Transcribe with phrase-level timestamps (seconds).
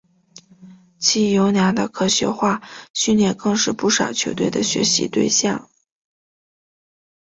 [0.97, 5.69] 其优良的科学化训练更是不少球队的学习对象。